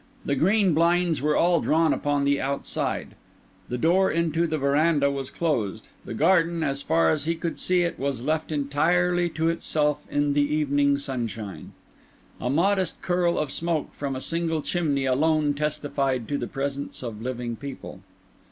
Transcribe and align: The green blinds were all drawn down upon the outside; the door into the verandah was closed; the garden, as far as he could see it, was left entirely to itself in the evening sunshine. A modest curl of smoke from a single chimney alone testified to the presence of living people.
The 0.25 0.33
green 0.35 0.73
blinds 0.73 1.21
were 1.21 1.35
all 1.37 1.61
drawn 1.61 1.91
down 1.91 1.99
upon 1.99 2.23
the 2.23 2.41
outside; 2.41 3.09
the 3.69 3.77
door 3.77 4.09
into 4.11 4.47
the 4.47 4.57
verandah 4.57 5.11
was 5.11 5.29
closed; 5.29 5.89
the 6.05 6.15
garden, 6.15 6.63
as 6.63 6.81
far 6.81 7.11
as 7.11 7.25
he 7.25 7.35
could 7.35 7.59
see 7.59 7.81
it, 7.83 7.99
was 7.99 8.23
left 8.23 8.51
entirely 8.51 9.29
to 9.29 9.47
itself 9.47 10.07
in 10.09 10.33
the 10.33 10.41
evening 10.41 10.97
sunshine. 10.97 11.73
A 12.39 12.49
modest 12.49 12.99
curl 13.03 13.37
of 13.37 13.51
smoke 13.51 13.93
from 13.93 14.15
a 14.15 14.21
single 14.21 14.63
chimney 14.63 15.05
alone 15.05 15.53
testified 15.53 16.27
to 16.29 16.37
the 16.39 16.47
presence 16.47 17.03
of 17.03 17.21
living 17.21 17.55
people. 17.55 17.99